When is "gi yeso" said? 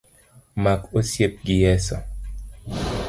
1.45-1.97